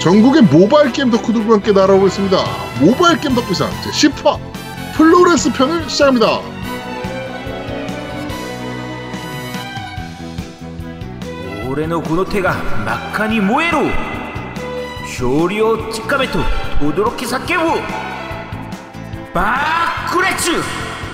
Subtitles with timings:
[0.00, 2.36] 전국의 모바일 게임 덕후들과 함께 날아오고 있습니다.
[2.80, 4.38] 모바일 겜덕비상 제10화
[4.94, 6.40] 플로렌스 편을 시작합니다.
[11.68, 12.54] 俺のこの手が
[12.84, 13.90] 真っ赤に燃える
[15.16, 16.38] 勝利を掴め
[16.78, 17.80] と轟き叫ぶ
[19.34, 20.62] 爆熱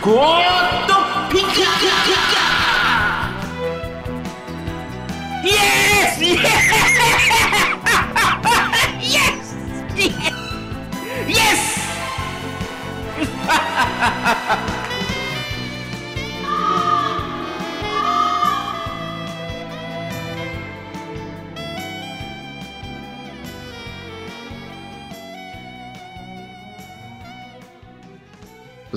[0.00, 0.94] ゴッド
[1.30, 2.44] ピカピカ
[5.44, 7.23] Yes yes
[11.28, 11.74] yes!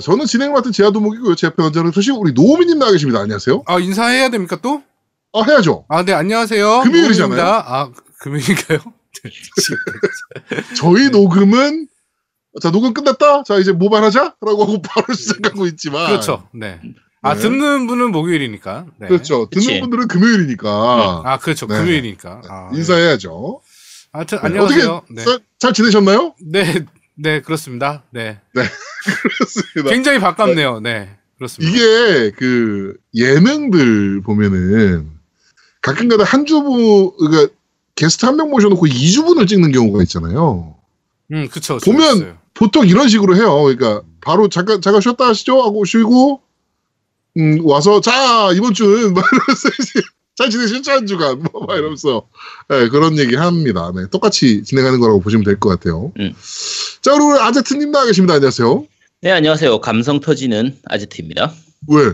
[0.02, 1.36] 저는 진행 맡은 제아도목이고요.
[1.36, 3.20] 제 앞에 언제나 소식 우리 노우미님 나와 계십니다.
[3.20, 3.64] 안녕하세요.
[3.66, 4.84] 아 인사해야 됩니까 또?
[5.34, 5.86] 아 해야죠.
[5.90, 6.82] 아 네 안녕하세요.
[6.84, 7.28] 금요일이잖아요.
[7.36, 7.64] 노우미입니다.
[7.68, 8.80] 아 그, 금요일인가요?
[10.78, 11.88] 저희 녹음은
[12.62, 13.44] 자 녹음 끝났다.
[13.44, 16.48] 자 이제 모바일 하자라고 하고 바로 시작하고 있지만 그렇죠.
[16.54, 16.80] 네.
[17.22, 17.42] 아 네.
[17.42, 18.86] 듣는 분은 목요일이니까.
[19.00, 19.08] 네.
[19.08, 19.50] 그렇죠.
[19.50, 19.80] 듣는 그치.
[19.80, 21.68] 분들은 금요일이니까 아 그렇죠.
[21.68, 21.78] 네.
[21.78, 22.42] 금요일이니까.
[22.48, 22.78] 아, 네.
[22.78, 23.62] 인사해야죠.
[24.12, 24.44] 하여튼 네.
[24.46, 24.92] 안녕하세요.
[24.92, 25.24] 어떻게 네.
[25.26, 26.36] 자- 잘 지내셨나요?
[26.42, 26.86] 네.
[27.16, 28.04] 네 그렇습니다.
[28.12, 28.40] 네.
[28.54, 29.92] 그렇습니다.
[29.94, 30.80] 굉장히 반갑네요.
[30.80, 31.10] 네.
[31.38, 31.72] 그렇습니다.
[31.76, 35.12] 이게 그 예능들 보면은
[35.82, 37.54] 가끔가다 한 주부 그러니까
[37.98, 40.76] 게스트 한 명 모셔놓고 2주분을 찍는 경우가 있잖아요.
[41.34, 41.78] 음 그쵸.
[41.84, 42.38] 보면 있어요.
[42.54, 43.64] 보통 이런 식으로 해요.
[43.64, 46.42] 그러니까 바로 잠깐 잠깐 쉬었다 하시죠 하고 쉬고
[47.38, 50.02] 음 와서 자 이번 주는 막 이러면서 이제
[50.36, 52.28] 잘 지내셨죠 한 주간 뭐막 이러면서
[52.70, 53.92] 네, 그런 얘기 합니다.
[53.96, 56.12] 네, 똑같이 진행하는 거라고 보시면 될 것 같아요.
[56.20, 56.34] 음.
[57.02, 58.36] 자 그리고 오늘 아제트님 나와 계십니다.
[58.36, 58.86] 안녕하세요.
[59.22, 59.82] 네, 안녕하세요.
[59.82, 61.52] 감성 터지는 아제트입니다.
[61.90, 62.14] 왜?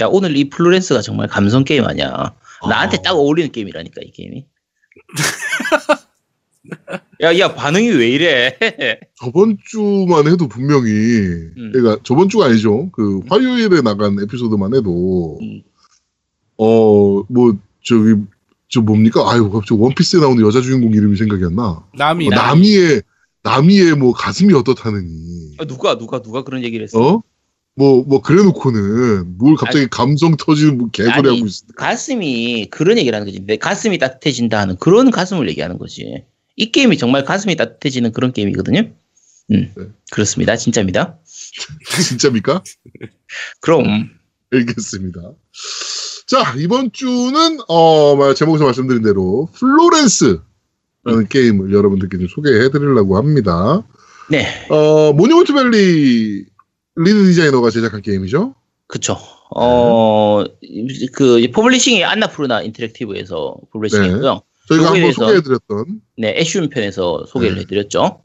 [0.00, 2.34] 야, 오늘 이 플로렌스가 정말 감성 게임 아니야.
[2.68, 3.02] 나한테 아.
[3.02, 4.44] 딱 어울리는 게임이라니까, 이 게임이.
[7.22, 8.58] 야, 야, 반응이 왜 이래?
[9.14, 11.70] 저번 주만 해도 분명히 음.
[11.72, 12.90] 그러니까 저번 주가 아니죠.
[12.90, 15.62] 그 화요일에 나간 에피소드만 해도 음.
[16.58, 18.14] 어 뭐 저기
[18.68, 19.30] 저 뭡니까?
[19.30, 21.84] 아유 갑자기 원피스에 나오는 여자 주인공 이름이 생각이 안 나.
[21.94, 23.02] 남이 어, 나미의
[23.42, 25.54] 나미의 뭐 가슴이 어떻다느니.
[25.58, 27.00] 아, 누가, 누가, 누가 그런 얘기를 했어?
[27.00, 27.22] 어?
[27.78, 31.66] 뭐 뭐 그래 놓고는 뭘 갑자기 감성 터지는 뭐 개소리 하고 있어.
[31.76, 33.40] 가슴이 그런 얘기를 하는 거지.
[33.46, 36.24] 내 가슴이 따뜻해진다 하는 그런 가슴을 얘기하는 거지.
[36.56, 38.80] 이 게임이 정말 가슴이 따뜻해지는 그런 게임이거든요.
[39.52, 39.84] 음, 네.
[40.10, 40.56] 그렇습니다.
[40.56, 41.18] 진짜입니다.
[42.08, 42.62] 진짜입니까?
[43.60, 44.08] 그럼,
[44.52, 45.20] 알겠습니다.
[46.26, 50.40] 자 이번 주는 어 말- 제목에서 말씀드린 대로 플로렌스라는
[51.08, 51.26] 음.
[51.28, 53.86] 게임을 여러분들께 좀 소개해 드리려고 합니다.
[54.30, 56.46] 네, 어, 모뉴먼트 밸리
[56.96, 58.54] lead 디자이너가 제작한 게임이죠.
[58.86, 59.18] 그쵸.
[59.54, 60.44] 어,
[61.12, 64.42] 그, 이 publishing이 안나푸르나 인터랙티브에서 publishing이고요.
[64.68, 67.60] 저희가 요거에 한번 소개해드렸던 네, 애쉬운 편에서 소개를 네.
[67.62, 68.20] 해드렸죠.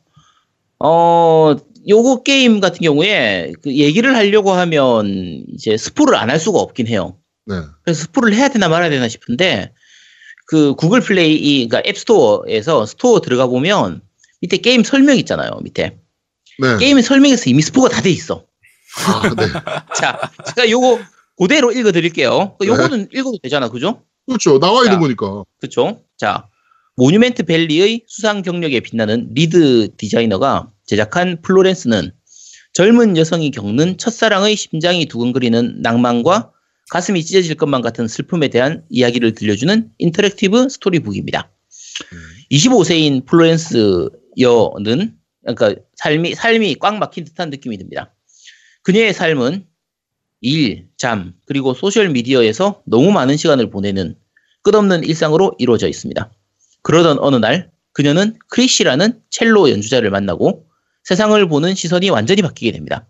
[0.80, 1.56] 어,
[1.88, 7.18] 요거 게임 같은 경우에 그 얘기를 하려고 하면 이제 스포를 안 할 수가 없긴 해요.
[7.46, 7.56] 네.
[7.84, 9.74] 그래서 스포를 해야 되나 말아야 되나 싶은데
[10.48, 14.02] 그 구글 플레이, 이- 그러니까 앱스토어에서 스토어 들어가 보면
[14.42, 15.60] 밑에 게임 설명 있잖아요.
[15.62, 15.98] 밑에
[16.60, 16.78] 네.
[16.80, 18.46] 게임 설명에서 이미 스포가 다 돼 있어.
[18.98, 19.46] 아, 네.
[19.96, 21.00] 자, 제가 요거
[21.38, 22.58] 그대로 읽어드릴게요.
[22.64, 24.04] 요거는 읽어도 되잖아, 그죠?
[24.28, 24.60] 그렇죠.
[24.60, 25.00] 나와 있는 자.
[25.00, 25.44] 거니까.
[25.60, 26.02] 그쵸?
[26.18, 26.48] 자,
[26.98, 32.12] 모뉴먼트 밸리의 수상 경력에 빛나는 lead 디자이너가 제작한 플로렌스는
[32.74, 36.52] 젊은 여성이 겪는 첫사랑의 심장이 두근거리는 낭만과
[36.90, 41.50] 가슴이 찢어질 것만 같은 슬픔에 대한 이야기를 들려주는 interactive storybook입니다.
[42.52, 44.10] 25세인 플로렌스
[44.40, 48.14] 여는 그러니까 삶이 삶이 꽉 막힌 듯한 느낌이 듭니다.
[48.84, 49.66] 그녀의 삶은
[50.42, 54.16] 일, 잠, 그리고 소셜 미디어에서 너무 많은 시간을 보내는
[54.64, 56.32] 끝없는 일상으로 이루어져 있습니다.
[56.82, 60.66] 그러던 어느 날 그녀는 크리시라는 첼로 연주자를 만나고
[61.04, 63.08] 세상을 보는 시선이 완전히 바뀌게 됩니다.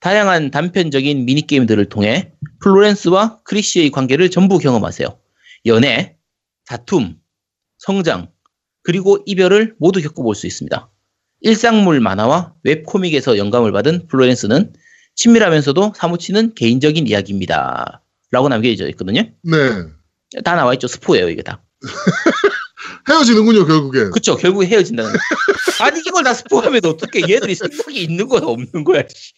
[0.00, 5.08] 다양한 단편적인 미니게임들을 통해 플로렌스와 크리시의 관계를 전부 경험하세요.
[5.66, 6.16] 연애,
[6.66, 7.18] 다툼,
[7.78, 8.30] 성장,
[8.82, 10.90] 그리고 이별을 모두 겪어볼 수 있습니다.
[11.42, 14.72] 일상물 만화와 웹코믹에서 영감을 받은 플로렌스는
[15.16, 18.02] 친밀하면서도 사무치는 개인적인 이야기입니다.
[18.30, 19.22] 라고 남겨져 있거든요.
[19.42, 19.58] 네.
[20.44, 20.86] 다 나와 있죠.
[20.86, 21.62] 스포예요, 이게 다.
[23.08, 24.10] 헤어지는군요, 결국엔.
[24.12, 24.36] 그쵸.
[24.36, 25.18] 결국에 헤어진다는 거.
[25.84, 29.02] 아니, 이걸 다 스포하면 어떻게 얘들이 생각이 있는 거야, 없는 거야.
[29.08, 29.32] 씨.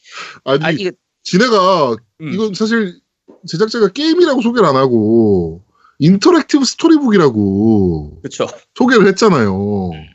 [0.44, 0.92] 아니, 아니, 이게,
[1.22, 2.32] 지네가, 음.
[2.32, 3.00] 이건 사실
[3.48, 5.64] 제작자가 게임이라고 소개를 안 하고,
[5.99, 8.48] interactive storybook이라고 그쵸.
[8.75, 9.90] 소개를 했잖아요.
[9.90, 10.06] 음.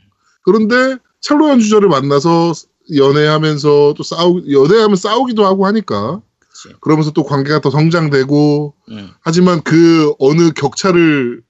[0.44, 2.52] 그런데 첼로 연주자를 만나서
[2.96, 6.74] 연애하면서 또 싸우, 연애하면 싸우기도 하고 하니까, 그치.
[6.80, 11.42] 그러면서 또 관계가 더 성장되고, 음, 하지만 그 어느 격차를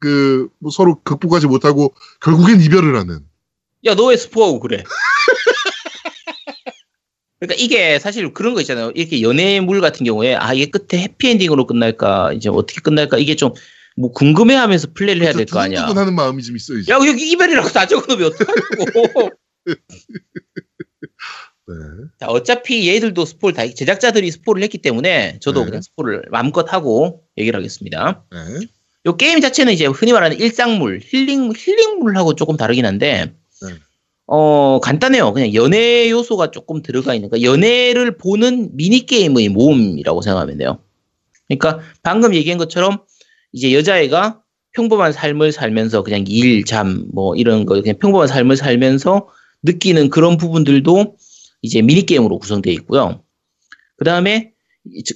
[0.00, 3.20] 그 뭐 서로 극복하지 못하고 결국엔 이별을 하는
[3.86, 4.82] 야, 너 왜 스포하고 그래?
[7.40, 8.90] 그러니까 이게 사실 그런 거 있잖아요.
[8.94, 13.52] 이렇게 연애물 같은 경우에 아 이게 끝에 해피엔딩으로 끝날까 이제 어떻게 끝날까 이게 좀
[13.96, 15.82] 뭐 궁금해하면서 플레이를 해야 될 거 아니야.
[15.82, 16.56] 두근두근하는 마음이 좀.
[16.56, 16.90] 이제.
[16.92, 19.30] 야 여기 이별이라고 다 적어놓으면 어떡하냐고.
[21.66, 21.74] 네.
[22.20, 25.66] 자 어차피 얘들도 스포를 다 제작자들이 스포를 했기 때문에 저도 네.
[25.66, 28.24] 그냥 스포를 마음껏 하고 얘기를 하겠습니다.
[28.30, 28.66] 네.
[29.06, 33.32] 요 게임 자체는 이제 흔히 말하는 일상물, 힐링, 힐링물하고 조금 다르긴 한데,
[33.62, 33.74] 네.
[34.26, 35.32] 어, 간단해요.
[35.34, 40.78] 그냥 연애 요소가 조금 들어가 있는, 그러니까 연애를 보는 미니게임의 모음이라고 생각하면 돼요.
[41.48, 42.98] 그러니까 방금 얘기한 것처럼
[43.52, 44.40] 이제 여자애가
[44.72, 49.28] 평범한 삶을 살면서 그냥 일, 잠, 뭐 이런 거, 그냥 평범한 삶을 살면서
[49.64, 51.16] 느끼는 그런 부분들도
[51.62, 53.22] 이제 미니게임으로 구성되어 있고요.
[53.96, 54.52] 그 다음에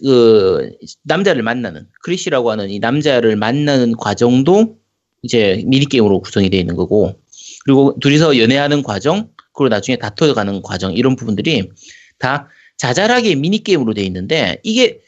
[0.03, 0.71] 그
[1.05, 4.79] 남자를 만나는 크리시라고 하는 이 남자를 만나는 과정도
[5.23, 7.21] 이제 미니게임으로 구성이 되어 있는 거고
[7.65, 11.71] 그리고 둘이서 연애하는 과정 그리고 나중에 다퉈가는 과정 이런 부분들이
[12.19, 12.49] 다
[12.79, 15.01] 자잘하게 미니게임으로 되어 있는데 이게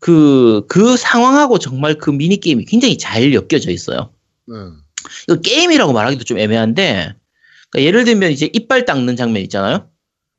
[0.00, 4.10] 그, 그 상황하고 정말 그 미니게임이 굉장히 잘 엮여져 있어요.
[4.46, 4.54] 네.
[5.28, 7.14] 이거 게임이라고 말하기도 좀 애매한데
[7.70, 9.90] 그러니까 예를 들면 이제 이빨 닦는 장면 있잖아요.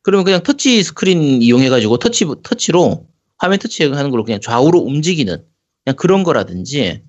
[0.02, 5.44] 그러면 그냥 터치 스크린 이용해가지고 터치 터치로 화면 터치하는 걸로 그냥 좌우로 움직이는
[5.86, 7.04] 그냥 그런 거라든지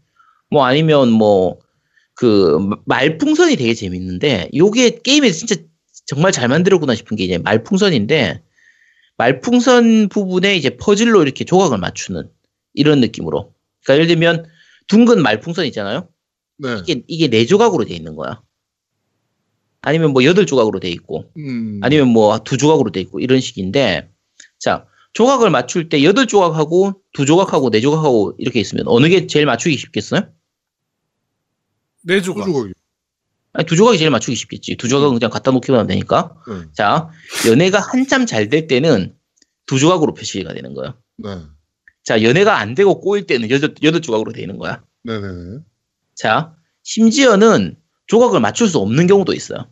[0.51, 1.59] 뭐 아니면 뭐
[2.21, 5.57] 그 말풍선이 되게 재밌는데 요게 게임에서 진짜
[6.05, 8.43] 정말 잘 만들었구나 싶은 게 이제 말풍선인데
[9.17, 12.29] 말풍선 부분에 이제 퍼즐로 이렇게 조각을 맞추는
[12.75, 14.45] 이런 느낌으로 그러니까 예를 들면
[14.87, 16.11] 둥근 말풍선 있잖아요.
[16.59, 16.77] 네.
[16.83, 18.43] 이게 이게 네 조각으로 돼 있는 거야.
[19.83, 21.81] 아니면 뭐 여덟 조각으로 돼 있고, 음.
[21.83, 24.11] 아니면 뭐 두 조각으로 돼 있고 이런 식인데,
[24.59, 29.47] 자 조각을 맞출 때 여덟 조각하고 두 조각하고 네 조각하고 이렇게 있으면 어느 게 제일
[29.47, 30.29] 맞추기 쉽겠어요?
[32.05, 32.47] 네 조각.
[33.53, 34.77] 아니, 두 조각이 제일 맞추기 쉽겠지.
[34.77, 36.37] 두 조각은 그냥 갖다 놓기만 하면 되니까.
[36.47, 36.67] 네.
[36.73, 37.09] 자
[37.49, 39.15] 연애가 한참 잘 될 때는
[39.67, 40.95] 두 조각으로 표시가 되는 거예요.
[41.19, 41.39] 네.
[42.05, 44.83] 자 연애가 안 되고 꼬일 때는 여덟 여덟 조각으로 되는 거야.
[45.05, 45.59] 네네네.
[46.15, 47.77] 자, 심지어는
[48.11, 49.69] 조각을 맞출 수 없는 경우도 있어요.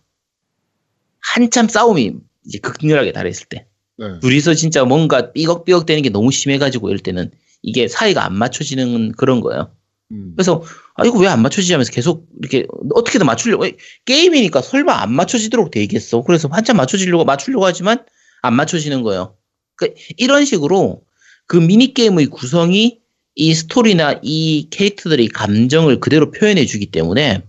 [1.20, 2.14] 한참 싸움이
[2.46, 3.66] 이제 극렬하게 달했을 때.
[3.98, 4.06] 네.
[4.20, 7.32] 둘이서 진짜 뭔가 삐걱삐걱 되는 게 너무 심해가지고 이럴 때는
[7.62, 9.72] 이게 사이가 안 맞춰지는 그런 거예요.
[10.12, 10.34] 음.
[10.36, 10.62] 그래서,
[10.94, 12.64] 아, 이거 왜 안 맞춰지지 하면서 계속 이렇게
[12.94, 13.66] 어떻게든 맞추려고,
[14.04, 16.22] 게임이니까 설마 안 맞춰지도록 돼 있겠어.
[16.22, 18.04] 그래서 한참 맞춰지려고, 맞추려고 하지만
[18.42, 19.34] 안 맞춰지는 거예요.
[19.74, 21.02] 그러니까 이런 식으로
[21.48, 23.00] 그 미니 게임의 구성이
[23.34, 27.42] 이 스토리나 이 캐릭터들의 감정을 그대로 표현해 주기 때문에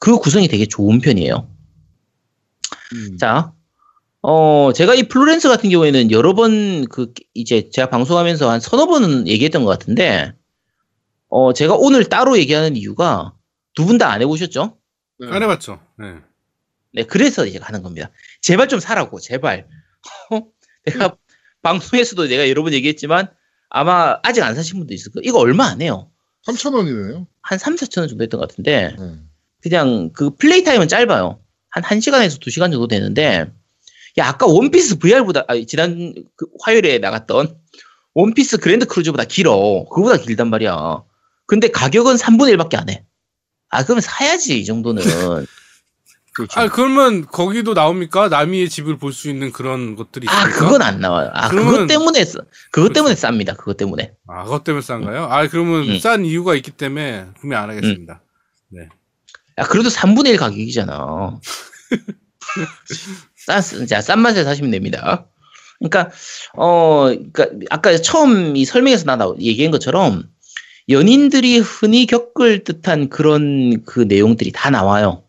[0.00, 1.48] 그 구성이 되게 좋은 편이에요.
[2.94, 3.18] 음.
[3.18, 3.52] 자,
[4.22, 9.28] 어, 제가 이 플로렌스 같은 경우에는 여러 번 그, 이제 제가 방송하면서 한 서너 번은
[9.28, 10.32] 얘기했던 것 같은데,
[11.28, 13.34] 어, 제가 오늘 따로 얘기하는 이유가
[13.74, 14.76] 두 분 다 안 해보셨죠?
[15.20, 15.28] 네.
[15.30, 15.78] 안 해봤죠.
[15.98, 16.14] 네.
[16.92, 18.10] 네, 그래서 이제 가는 겁니다.
[18.40, 19.68] 제발 좀 사라고, 제발.
[20.32, 20.42] 어?
[20.86, 21.16] 내가
[21.62, 23.30] 방송에서도 내가 여러 번 얘기했지만,
[23.68, 25.22] 아마 아직 안 사신 분도 있을 거예요.
[25.28, 26.10] 이거 얼마 안 해요.
[26.48, 27.26] 3,000원이네요.
[27.42, 29.14] 한 3, 4천 원 정도 했던 것 같은데, 네.
[29.62, 31.38] 그냥 그 플레이 타임은 짧아요.
[31.70, 33.46] 한 1시간에서 2시간 정도 되는데,
[34.18, 37.56] 야, 아까 원피스 VR보다, 아, 지난 그 화요일에 나갔던
[38.14, 39.84] 원피스 그랜드 크루즈보다 길어.
[39.88, 41.02] 그거보다 길단 말이야.
[41.46, 43.04] 근데 가격은 3분의 1밖에 안 해.
[43.68, 45.02] 아, 그러면 사야지, 이 정도는.
[46.32, 46.60] 그렇죠.
[46.60, 48.28] 아 그러면 거기도 나옵니까?
[48.28, 50.58] 남이의 집을 볼 수 있는 그런 것들이 아, 있습니까?
[50.60, 51.28] 그건 안 나와요.
[51.34, 52.38] 아, 그것 그러면- 때문에, 싸-
[52.70, 53.56] 그것 때문에 쌉니다.
[53.56, 54.12] 그것 때문에.
[54.28, 55.24] 아 그것 때문에 싼가요?
[55.24, 55.98] 아 그러면 음.
[55.98, 58.22] 싼 이유가 있기 때문에 구매 안 하겠습니다.
[59.60, 61.38] 야, 그래도 3분의 1 가격이잖아.
[63.36, 65.26] 싼, 자, 싼 맛에 사시면 됩니다.
[65.78, 66.10] 그러니까,
[66.56, 70.24] 어, 그러니까 아까 처음 이 설명에서 나 나- 얘기한 것처럼
[70.88, 75.24] 연인들이 흔히 겪을 듯한 그런 그 내용들이 다 나와요.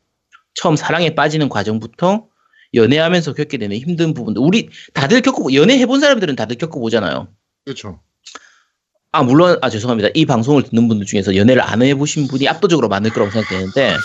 [0.53, 2.27] 처음 사랑에 빠지는 과정부터
[2.73, 4.41] 연애하면서 겪게 되는 힘든 부분들.
[4.41, 7.27] 우리 다들 겪어보, 연애 해본 사람들은 다들 겪어보잖아요.
[7.65, 7.99] 그렇죠.
[9.13, 10.09] 아, 물론, 아, 죄송합니다.
[10.13, 13.97] 이 방송을 듣는 분들 중에서 연애를 안 해보신 분이 압도적으로 많을 거라고 생각되는데,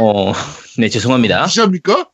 [0.00, 0.32] 어,
[0.78, 1.46] 네, 죄송합니다.
[1.46, 2.08] 시합니까?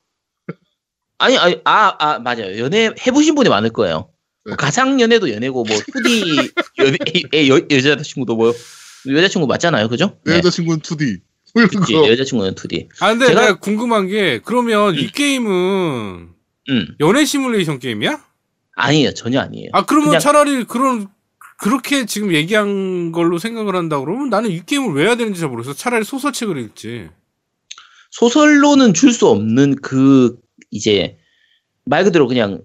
[1.18, 2.58] 아니, 아니, 아, 아, 맞아요.
[2.58, 4.10] 연애 해보신 분이 많을 거예요.
[4.44, 4.50] 네.
[4.50, 6.98] 뭐 가상 연애도 연애고, 뭐, 2D 연애,
[7.32, 8.52] 애, 여, 여자친구도 뭐,
[9.08, 9.88] 여자친구 맞잖아요.
[9.88, 10.18] 그죠?
[10.26, 10.38] 내 네.
[10.38, 11.20] 여자친구는 2D.
[11.54, 12.10] 뭐 이런 그치, 거.
[12.10, 12.88] 여자친구는 2D.
[13.00, 16.28] 아 근데 제가- 내가 궁금한 게 그러면 이 게임은
[16.68, 18.20] 음, 연애 시뮬레이션 게임이야?
[18.74, 19.14] 아니에요.
[19.14, 19.70] 전혀 아니에요.
[19.72, 21.08] 아 그러면 그냥- 차라리 그런
[21.58, 25.74] 그렇게 지금 얘기한 걸로 생각을 한다 그러면 나는 이 게임을 왜 해야 되는지 잘 모르겠어.
[25.74, 27.08] 차라리 소설책을 읽지.
[28.10, 30.38] 소설로는 줄 수 없는 그,
[30.70, 31.18] 이제,
[31.84, 32.62] 말 그대로 그냥,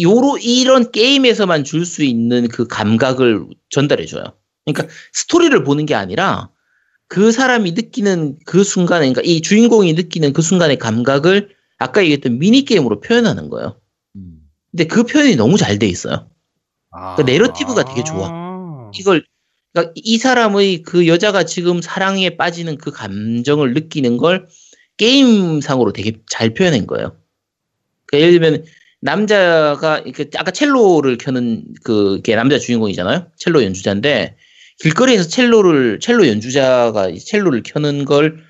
[0.00, 4.24] 요로, 이런 게임에서만 줄 수 있는 그 감각을 전달해 줘요.
[4.64, 6.50] 그러니까 스토리를 보는 게 아니라
[7.08, 12.64] 그 사람이 느끼는 그 순간에, 그러니까 이 주인공이 느끼는 그 순간의 감각을 아까 얘기했던 미니
[12.64, 13.80] 게임으로 표현하는 거예요.
[14.16, 14.40] 음.
[14.70, 16.28] 근데 그 표현이 너무 잘 돼 있어요.
[16.90, 17.16] 아.
[17.16, 18.90] 그 내러티브가 되게 좋아.
[18.98, 19.24] 이걸
[19.72, 24.46] 그러니까 이 사람의 그 여자가 지금 사랑에 빠지는 그 감정을 느끼는 걸
[24.96, 27.16] 게임상으로 되게 잘 표현한 거예요.
[28.06, 28.64] 그러니까 예를 들면
[29.00, 30.02] 남자가
[30.36, 33.28] 아까 첼로를 켜는 그게 남자 주인공이잖아요.
[33.36, 34.36] 첼로 연주자인데
[34.80, 38.42] 길거리에서 첼로를 첼로 연주자가 첼로를 켜는 걸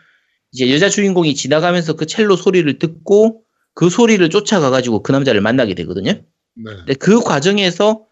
[0.52, 3.42] 이제 여자 주인공이 지나가면서 그 첼로 소리를 듣고
[3.74, 6.12] 그 소리를 쫓아가 가지고 그 남자를 만나게 되거든요.
[6.12, 6.22] 네.
[6.54, 8.06] 근데 그 과정에서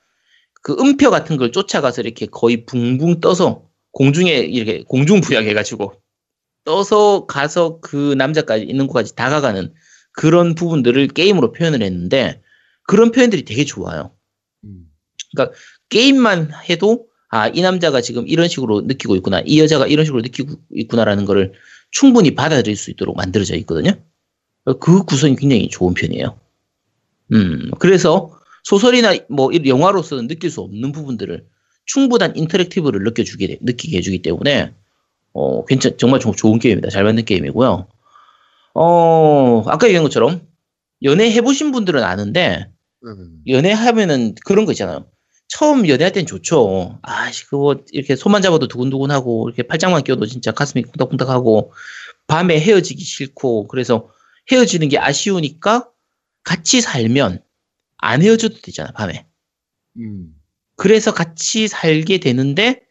[0.68, 5.94] 그 음표 같은 걸 쫓아가서 이렇게 거의 붕붕 떠서 공중에 이렇게 공중 부양 해가지고
[6.64, 9.72] 떠서 가서 그 남자까지 있는 곳까지 다가가는
[10.12, 12.42] 그런 부분들을 게임으로 표현을 했는데
[12.82, 14.10] 그런 표현들이 되게 좋아요.
[14.64, 14.90] 음.
[15.88, 20.52] 게임만 해도 아 이 남자가 지금 이런 식으로 느끼고 있구나 이 여자가 이런 식으로 느끼고
[20.74, 21.54] 있구나라는 거를
[21.90, 23.92] 충분히 받아들일 수 있도록 만들어져 있거든요.
[24.80, 26.38] 그 구성이 굉장히 좋은 편이에요.
[27.32, 28.37] 음 그래서
[28.68, 31.46] 소설이나 뭐 이- 영화로서는 느낄 수 없는 부분들을
[31.86, 34.74] 충분한 인터랙티브를 느껴주게 돼- 느끼게 해주기 때문에
[35.32, 36.90] 어 괜찮 정말 조- 좋은 게임입니다.
[36.90, 37.86] 잘 만든 게임이고요.
[38.74, 40.42] 어 아까 얘기한 것처럼
[41.02, 42.70] 연애 해보신 분들은 아는데
[43.02, 43.10] 네,
[43.46, 45.06] 네, 연애하면은 그런 거 있잖아요.
[45.46, 46.98] 처음 연애할 땐 좋죠.
[47.00, 51.72] 아씨, 그거 이렇게 손만 잡아도 두근두근하고, 이렇게 팔짱만 껴도 진짜 가슴이 쿵닥쿵닥하고,
[52.26, 54.10] 밤에 헤어지기 싫고, 그래서
[54.52, 55.88] 헤어지는 게 아쉬우니까
[56.44, 57.40] 같이 살면
[57.98, 59.26] 안 헤어져도 되잖아, 밤에.
[59.98, 60.34] 음.
[60.76, 62.82] 그래서 같이 살게 되는데,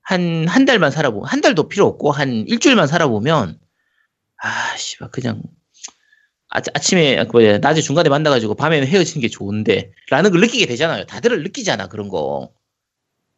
[0.00, 3.58] 한, 한 달만 살아보면, 한 달도 필요 없고, 한 일주일만 살아보면,
[4.42, 5.42] 아, 씨발, 그냥,
[6.48, 11.04] 아, 아침에, 그 뭐야, 낮에 중간에 만나가지고 밤에는 헤어지는 게 좋은데, 라는 걸 느끼게 되잖아요.
[11.04, 12.52] 다들 느끼잖아, 그런 거.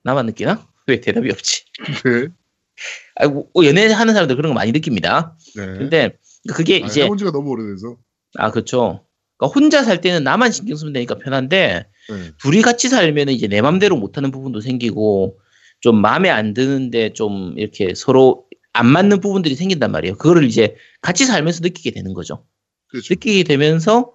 [0.05, 0.67] 나만 느끼나?
[0.87, 1.65] 왜 대답이 없지?
[2.05, 2.29] 네.
[3.17, 5.37] 아이고, 어, 연애하는 사람들 그런 거 많이 느낍니다.
[5.57, 5.67] 네.
[5.67, 6.19] 근데,
[6.55, 7.97] 그게 아, 이제, 해본 지가 너무 오래돼서.
[8.37, 9.05] 아, 그렇죠.
[9.37, 12.31] 그러니까 혼자 살 때는 나만 신경 쓰면 되니까 편한데, 네.
[12.39, 15.39] 둘이 같이 살면 이제 내 맘대로 못하는 부분도 생기고
[15.81, 20.17] 좀 마음에 안 드는데 좀 이렇게 서로 안 맞는 부분들이 생긴단 말이에요.
[20.17, 22.45] 그거를 이제 같이 살면서 느끼게 되는 거죠.
[22.89, 23.15] 그렇죠.
[23.15, 24.13] 느끼게 되면서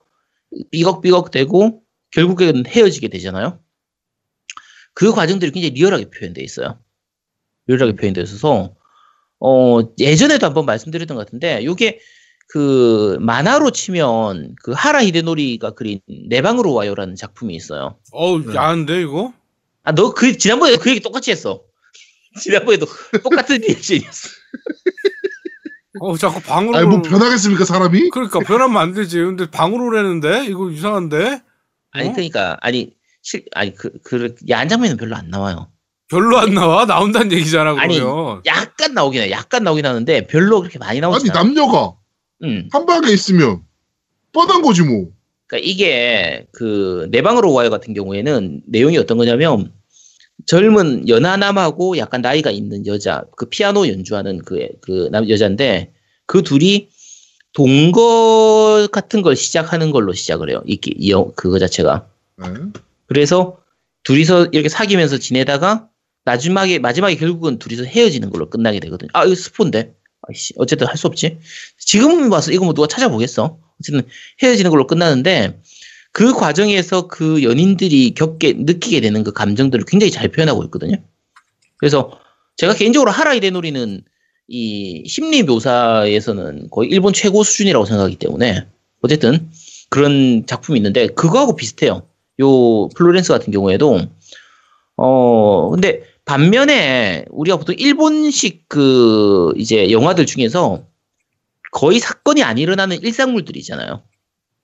[0.72, 3.60] 삐걱삐걱 되고 결국에는 헤어지게 되잖아요.
[4.94, 6.80] 그 과정들이 굉장히 리얼하게 표현되어 있어요.
[7.68, 8.76] 리얼하게 표현되어 있어서
[9.40, 12.00] 어 예전에도 한번 말씀드렸던 것 같은데 이게
[12.52, 17.98] 그 만화로 치면 그 하라 히데노리가 그린 내 방으로 와요라는 작품이 있어요.
[18.12, 18.56] 어우, 네.
[18.56, 19.34] 야한데, 이거?
[19.84, 21.62] 아, 너 그 지난번에 그 얘기 똑같이 했어.
[22.42, 22.88] 지난번에도
[23.24, 24.30] 똑같은 리액션이었어.
[26.02, 26.78] 어, 자꾸 방으로.
[26.78, 28.10] 아니 뭐 변하겠습니까 사람이?
[28.10, 29.18] 그러니까 변하면 안 되지.
[29.20, 30.46] 근데 방으로 오라는데?
[30.48, 31.42] 이거 이상한데?
[31.92, 32.14] 아니 어?
[32.14, 32.92] 그러니까 아니
[33.22, 35.72] 실 아니 그그 야한 장면은 별로 안 나와요.
[36.10, 36.86] 별로 안 나와?
[36.86, 38.42] 나온다는 얘기잖아, 아니, 그러면.
[38.46, 39.30] 약간 나오긴 해.
[39.32, 41.44] 약간 나오긴 하는데 별로 그렇게 많이 나오지 아니 않아.
[41.44, 41.94] 남녀가
[42.44, 42.70] 음.
[42.72, 43.62] 한 방에 있으면
[44.32, 45.10] 뻔한 거지 뭐.
[45.48, 49.72] 그러니까 이게 그 내 방으로 와요 같은 경우에는 내용이 어떤 거냐면
[50.46, 55.92] 젊은 연하남하고 약간 나이가 있는 여자 그 피아노 연주하는 그그남 여자인데
[56.28, 56.90] 그 둘이
[57.54, 60.62] 동거 같은 걸 시작하는 걸로 시작을 해요.
[60.68, 62.08] 이, 이 영- 그거 자체가.
[62.38, 62.46] 네.
[63.08, 63.58] 그래서
[64.04, 65.90] 둘이서 이렇게 사귀면서 지내다가
[66.26, 69.10] 마지막에 마지막에 결국은 둘이서 헤어지는 걸로 끝나게 되거든요.
[69.14, 69.94] 아 이거 스폰데.
[70.58, 71.38] 어쨌든 할 수 없지.
[71.78, 73.58] 지금 와서 이거 뭐 누가 찾아보겠어.
[73.80, 74.02] 어쨌든
[74.44, 75.60] 헤어지는 걸로 끝나는데
[76.12, 80.98] 그 과정에서 그 연인들이 겪게 느끼게 되는 그 감정들을 굉장히 잘 표현하고 있거든요.
[81.78, 82.12] 그래서
[82.58, 84.02] 제가 개인적으로 하라 이 데노리는
[84.48, 88.66] 이 심리 묘사에서는 거의 일본 최고 수준이라고 생각하기 때문에
[89.02, 89.50] 어쨌든
[89.90, 92.04] 그런 작품이 있는데 그거하고 비슷해요.
[92.42, 94.02] 요 플로렌스 같은 경우에도
[94.98, 100.86] 어 근데 반면에 우리가 보통 일본식 그 이제 영화들 중에서
[101.72, 104.04] 거의 사건이 안 일어나는 일상물들이 있잖아요.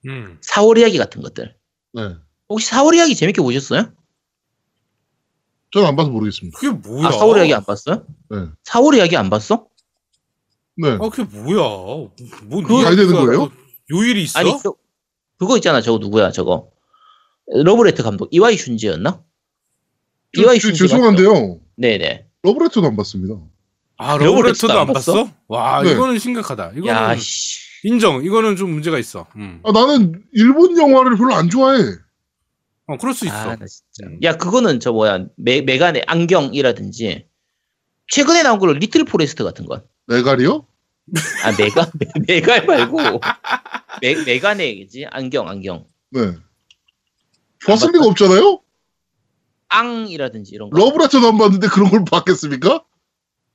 [0.08, 0.40] 음.
[0.44, 1.56] 4월 이야기 같은 것들.
[1.94, 2.16] 네.
[2.50, 3.92] 혹시 4월 이야기 재밌게 보셨어요?
[5.72, 6.60] 저는 안 봐서 모르겠습니다.
[6.60, 7.08] 그게 뭐야?
[7.08, 8.06] 아, 4월 이야기 안 봤어요?
[8.30, 8.46] 네.
[8.66, 9.66] 4월 이야기 안 봤어?
[10.78, 10.92] 네.
[10.92, 11.58] 아, 그게 뭐야?
[11.58, 13.40] 뭐 그거 가야 되는 거예요?
[13.40, 13.52] 뭐
[13.90, 14.38] 요일이 있어?
[14.38, 14.72] 아니, 그,
[15.40, 15.82] 그거 있잖아.
[15.82, 16.70] 저거 누구야, 저거.
[17.48, 18.30] 러브레터 감독.
[18.32, 19.24] 이와이 슌지였나?
[20.36, 20.78] 저- 이와이 저- 슌지.
[20.78, 21.60] 죄송한데요.
[21.78, 22.26] 네네.
[22.44, 23.36] 러브레터도 안 봤습니다.
[23.98, 25.30] 아, 러브레터도 안 안 봤어?
[25.48, 25.92] 와, 네.
[25.92, 26.72] 이거는 심각하다.
[26.76, 27.60] 이거는 야, 씨.
[27.84, 28.24] 인정.
[28.24, 29.28] 이거는 좀 문제가 있어.
[29.36, 29.62] 음.
[29.64, 31.82] 아, 나는 일본 영화를 별로 안 좋아해.
[32.88, 33.36] 어, 그럴 수 있어.
[33.36, 34.04] 아, 나 진짜.
[34.08, 34.20] 음.
[34.24, 35.26] 야, 그거는 저 뭐야.
[35.38, 37.26] 메, 메가네 안경이라든지.
[38.08, 39.84] 최근에 나온 걸로 리틀 포레스트 같은 건.
[40.08, 40.68] 메갈이요?
[41.44, 43.20] 아, 메가, 메, 메갈 말고.
[44.02, 45.86] 메, 메간의지 안경, 안경.
[46.12, 46.34] 네.
[47.66, 48.60] 봤을 리가 없잖아요?
[49.80, 50.78] 앙이라든지 이런 거.
[50.78, 52.84] 러브레터도 안 봤는데 그런 걸 봤겠습니까?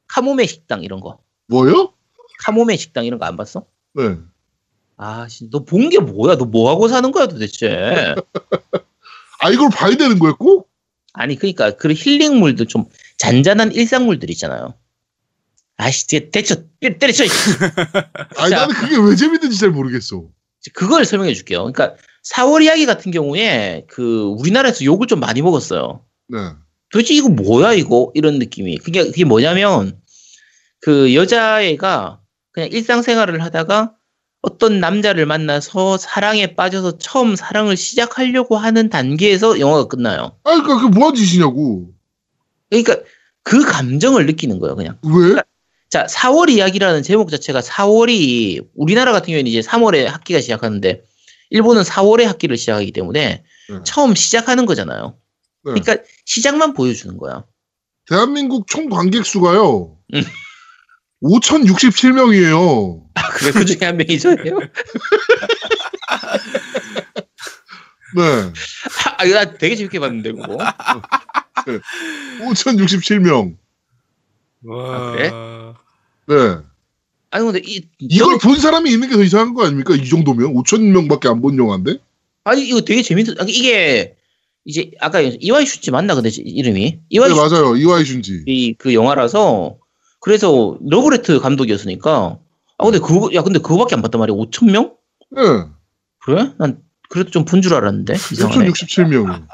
[0.08, 1.18] 카모메 식당 이런 거.
[1.48, 1.94] 뭐요?
[2.40, 3.66] 카모메 식당 이런 거 안 봤어?
[3.94, 4.16] 네.
[4.96, 6.36] 아, 너 본 게 뭐야?
[6.36, 8.14] 너 뭐 하고 사는 거야 도대체?
[9.40, 10.68] 아 이걸 봐야 되는 꼭?
[11.12, 12.84] 아니 그러니까 그 힐링물도 좀
[13.18, 14.74] 잔잔한 일상물들 있잖아요.
[15.76, 17.24] 아씨, 대쳐 때려쳐.
[18.36, 18.56] 아니 자.
[18.60, 20.24] 나는 그게 왜 재밌는지 잘 모르겠어.
[20.74, 21.60] 그걸 설명해 줄게요.
[21.72, 21.96] 그러니까
[22.34, 26.04] 4월 이야기 같은 경우에 그 우리나라에서 욕을 좀 많이 먹었어요.
[26.30, 26.38] 네.
[26.90, 28.78] 도대체 이거 뭐야 이거 이런 느낌이.
[28.78, 30.00] 그게 그게 뭐냐면
[30.80, 32.20] 그 여자애가
[32.52, 33.94] 그냥 일상생활을 하다가
[34.42, 40.36] 어떤 남자를 만나서 사랑에 빠져서 처음 사랑을 시작하려고 하는 단계에서 영화가 끝나요.
[40.44, 41.90] 아 그러니까 그게 뭐한 짓이냐고.
[42.70, 42.96] 그러니까
[43.42, 44.98] 그 감정을 느끼는 거예요, 그냥.
[45.02, 45.42] 왜?
[45.88, 51.02] 자, 4월 이야기라는 제목 자체가 4월이 우리나라 같은 경우에는 이제 3월에 학기가 시작하는데
[51.50, 53.78] 일본은 4월에 학기를 시작하기 때문에 네.
[53.84, 55.16] 처음 시작하는 거잖아요.
[55.64, 55.72] 네.
[55.80, 57.44] 그러니까 시작만 보여주는 거야.
[58.06, 59.96] 대한민국 총 관객 수가요.
[60.14, 60.22] 음.
[61.22, 63.02] 5,067명이에요.
[63.14, 64.38] 아, 그래 그 중에 한 명이 저예요.
[68.16, 68.22] 네.
[69.18, 70.56] 아, 이거 나 되게 재밌게 봤는데 그거.
[72.40, 73.56] 5,067명.
[74.64, 74.96] 와.
[74.96, 75.30] 아, 그래?
[76.26, 76.58] 네.
[77.32, 79.94] 아니 근데 이 이걸 본 사람이 있는 게 더 이상한 거 아닙니까?
[79.94, 81.98] 이 정도면 5천 명밖에 안 본 영화인데.
[82.44, 83.34] 아니 이거 되게 재밌어.
[83.38, 84.16] 아니, 이게
[84.64, 87.76] 이제 아까 이와이 슌지 맞나 근데 이름이 네 이와이 맞아요.
[87.76, 88.76] 이와이 슌지.
[88.78, 89.78] 그 영화라서
[90.20, 92.38] 그래서 러브레터 감독이었으니까
[92.78, 94.94] 아 근데 그거 야 근데 그거밖에 안 봤단 말이야 5천 명?
[95.30, 95.42] 네.
[96.22, 96.52] 그래?
[96.58, 98.68] 난 그래도 좀 본 줄 알았는데 이상하네.
[98.68, 99.46] 5,067명.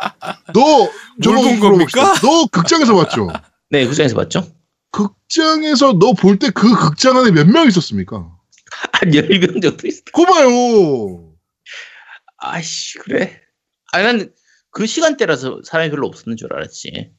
[0.53, 0.91] 너
[1.23, 1.61] 저거 본.
[1.61, 2.15] 겁니까?
[2.21, 3.29] 너 극장에서 봤죠?
[3.71, 4.47] 네 극장에서 봤죠?
[4.91, 8.17] 극장에서 너 볼 때 그 극장 안에 몇 명 있었습니까?
[8.93, 10.03] 한 10명 정도 있어.
[10.13, 11.33] 거 봐요.
[12.39, 13.41] 아이씨 그래?
[13.93, 14.31] 아니 난
[14.77, 17.11] 그 시간대라서 사람이 별로 없었는 줄 알았지.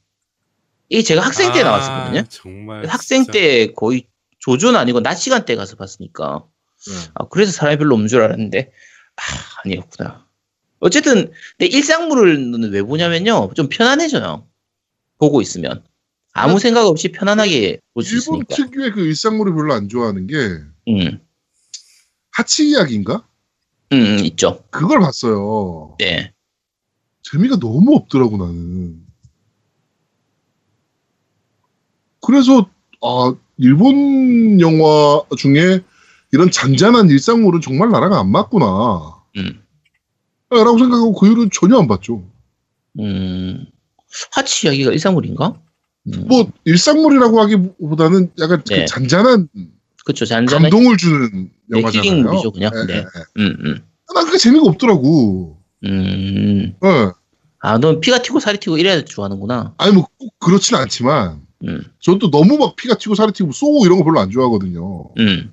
[0.90, 2.22] 이게 제가 학생 때 아, 나왔었거든요.
[2.28, 2.86] 정말.
[2.86, 3.32] 학생 진짜.
[3.32, 4.06] 때 거의
[4.38, 6.44] 조조는 아니고 낮 시간대 가서 봤으니까.
[6.86, 6.94] 네.
[7.14, 8.70] 아, 그래서 사람이 별로 없는 줄 알았는데,
[9.16, 9.22] 아,
[9.64, 10.24] 아니었구나.
[10.78, 13.50] 어쨌든, 내 일상물을 왜 보냐면요.
[13.56, 14.46] 좀 편안해져요.
[15.18, 15.82] 보고 있으면.
[16.34, 18.54] 아무 생각 없이 편안하게 볼수 일본 있으니까.
[18.54, 21.20] 특유의 그 일상물을 별로 안 좋아하는 게 음,
[22.30, 23.26] 하치 이야기인가?
[23.94, 24.64] 음, 음, 있죠.
[24.70, 25.96] 그걸 봤어요.
[25.98, 26.32] 네.
[27.30, 29.02] 재미가 너무 없더라고 나는.
[32.20, 32.68] 그래서
[33.02, 35.80] 아 일본 영화 중에
[36.32, 39.14] 이런 잔잔한 일상물은 정말 나랑 안 맞구나.
[39.36, 39.62] 음,
[40.50, 42.24] 라고 생각하고 그 이후로 전혀 안 봤죠.
[42.98, 43.66] 음,
[44.32, 45.60] 하치 이야기가 일상물인가?
[46.06, 48.84] 음, 뭐 일상물이라고 하기보다는 약간 그 네.
[48.86, 49.48] 잔잔한
[50.04, 50.24] 그쵸.
[50.24, 52.10] 잔잔한 감동을 주는 네, 영화잖아요.
[52.10, 52.70] 힐링물이죠, 그냥.
[52.74, 52.94] 예, 네.
[52.94, 53.42] 예, 예.
[53.42, 55.57] 음, 음, 난 그게 재미가 없더라고.
[55.84, 56.74] 음.
[56.84, 57.10] 예.
[57.60, 59.74] 아, 넌 피가 튀고 살이 튀고 이래야 좋아하는구나.
[59.78, 61.82] 아니 뭐 꼭 그렇진 않지만 음,
[62.20, 65.10] 또 너무 막 피가 튀고 살이 튀고 쏘고 이런 거 별로 안 좋아하거든요.
[65.18, 65.52] 음.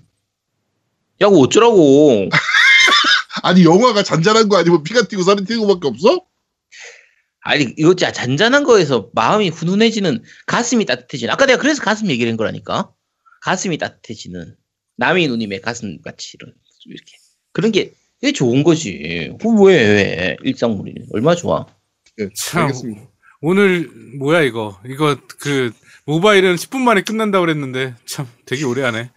[1.21, 2.29] 야, 그거 어쩌라고.
[3.43, 6.21] 아니 영화가 잔잔한 거 아니면 피가 튀고 살이 튀는 거밖에 없어?
[7.41, 12.37] 아니 이거 진짜 잔잔한 거에서 마음이 훈훈해지는 가슴이 따뜻해지는 아까 내가 그래서 가슴 얘기를 한
[12.37, 12.91] 거라니까
[13.41, 14.55] 가슴이 따뜻해지는
[14.97, 16.53] 남이 누님의 가슴 같이 이런
[16.85, 17.11] 이렇게
[17.51, 17.93] 그런 게
[18.25, 21.67] 이게 좋은 거지 왜왜 일상물이 얼마나 좋아
[22.19, 22.63] 예, 참.
[22.63, 23.01] 알겠습니다.
[23.41, 24.79] 오늘 뭐야 이거?
[24.87, 25.71] 이거 그
[26.05, 29.11] 모바일은 10분 만에 끝난다고 그랬는데 참 되게 오래 하네.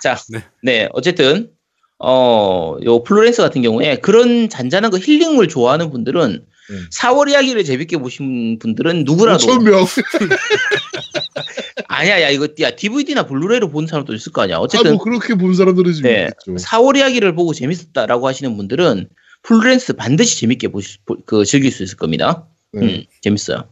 [0.62, 1.50] 네 어쨌든
[1.98, 6.86] 어 요 플로렌스 같은 경우에 그런 잔잔한 거 힐링물 좋아하는 분들은 음.
[6.92, 9.86] 4월 이야기를 재밌게 보신 분들은 누구라도 5천 명.
[11.88, 15.34] 아니야 야 이거 야 DVD나 블루레이로 본 사람도 있을 거 아니야 아, 어쨌든 뭐 그렇게
[15.34, 16.28] 본 사람들은 좀 네.
[16.44, 16.54] 있겠죠.
[16.64, 19.08] 4월 이야기를 보고 재밌었다라고 하시는 분들은
[19.42, 22.46] 플로렌스 반드시 재밌게 보시, 보- 그, 즐길 수 있을 겁니다.
[22.72, 23.68] 네, 음, 재밌어요.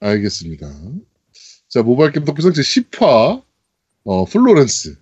[0.00, 0.70] 알겠습니다.
[1.68, 3.42] 자, 모바일 겜덕비상 제 10화,
[4.04, 4.96] 어, 플로렌스.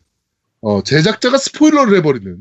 [0.62, 2.38] 어, 제작자가 스포일러를 해버리는.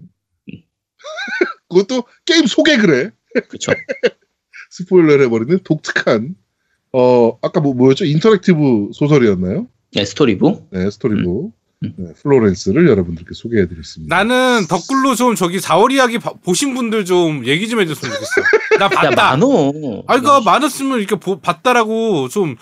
[1.69, 3.11] 그것도 게임 소개 그래.
[3.49, 3.73] 그쵸.
[4.81, 6.33] 스포일러를 해버리는 독특한,
[6.93, 8.05] 어, 아까 뭐, 뭐였죠?
[8.05, 9.67] interactive 소설이었나요?
[9.93, 10.69] 네, storybook.
[10.71, 11.53] 네, storybook.
[11.83, 11.93] 음.
[11.97, 14.15] 네, 플로렌스를 여러분들께 소개해드렸습니다.
[14.15, 18.31] 나는 댓글로 좀 저기 4월 이야기 봐- 보신 분들 좀 얘기 좀 해줬으면 좋겠어.
[18.79, 19.15] 나 야, 봤다.
[19.31, 19.71] 많어.
[20.07, 22.55] 아, 그니까 많았으면 이렇게 보- 봤다라고 좀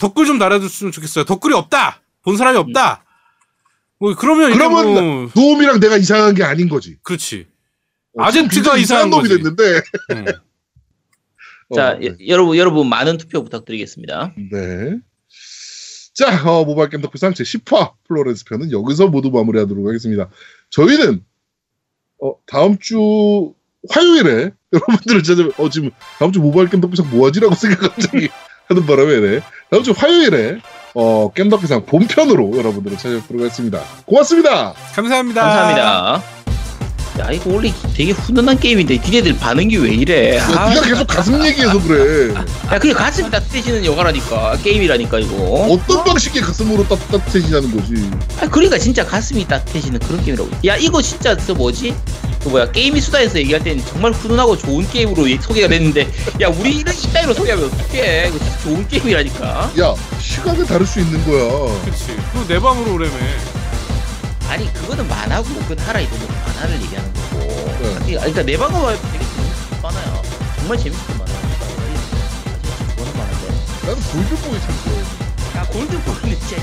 [0.00, 1.24] 댓글 좀 달아줬으면 좋겠어요.
[1.26, 2.00] 댓글이 없다.
[2.22, 3.04] 본 사람이 없다.
[4.00, 6.96] 뭐 그러면 그러면 뭐 노움이랑 내가 이상한 게 아닌 거지.
[7.02, 7.46] 그렇지.
[8.18, 9.34] 어, 아젠트가 굉장히 이상한 놈이 거지.
[9.36, 9.80] 됐는데.
[10.12, 10.24] 응.
[11.74, 12.06] 자, 어, 네.
[12.08, 14.32] 여- 여러분, 여러분, 많은 투표 부탁드리겠습니다.
[14.52, 14.98] 네.
[16.14, 20.28] 자, 어, 모바일 겜덕비상 제 10화 플로렌스 편은 여기서 모두 마무리하도록 하겠습니다.
[20.70, 21.22] 저희는
[22.22, 23.52] 어, 다음 주
[23.90, 28.28] 화요일에 여러분들을 찾아 어 지금 다음 주 모바일 겜덕비상 뭐하지라고 생각 갑자기
[28.68, 29.40] 하는 바람에 네.
[29.70, 30.58] 다음 주 화요일에
[30.94, 33.80] 어, 겜덕비상 본편으로 여러분들을 찾아뵙도록 하겠습니다.
[34.06, 34.72] 고맙습니다.
[34.94, 35.42] 감사합니다.
[35.42, 36.35] 감사합니다.
[37.18, 40.36] 야 이거 원래 되게 훈훈한 게임인데 니네들 반응이 왜 이래?
[40.36, 42.34] 야, 아, 네가 계속 가슴 얘기해서 그래.
[42.34, 45.34] 야 그게 가슴이 따뜻해지는 영화라니까 게임이라니까 이거.
[45.70, 48.10] 어떤 방식의 가슴으로 따, 따뜻해지냐는 거지.
[48.40, 50.50] 아 그러니까 진짜 가슴이 따뜻해지는 그런 게임이라고.
[50.66, 51.94] 야 이거 진짜 그 뭐지?
[52.42, 56.76] 그 뭐야 게임이 수다에서 얘기할 때는 정말 훈훈하고 좋은 게임으로 이- 소개가 됐는데 야 우리
[56.76, 58.28] 이런 이따위로 소개하면 어떡해?
[58.28, 59.72] 이거 진짜 좋은 게임이라니까.
[59.80, 61.80] 야, 시간을 다룰 수 있는 거야.
[61.86, 62.08] 그치.
[62.32, 63.12] 그거 내 방으로 오래매.
[64.48, 67.38] 아니 그거는 만화고 그건 하라 이거는 만화를 얘기하는 거고.
[67.38, 67.96] 네.
[67.96, 68.80] 아니, 그러니까 내 방금
[69.12, 70.22] 되게 재밌었던 만화야.
[70.56, 71.66] 정말 재밌었던 만화니까.
[71.66, 73.46] 사실 좋아하는 만화인데.
[73.86, 75.02] 나는 골든보이 참 좋아해.
[75.56, 76.56] 야 골든볼은 진짜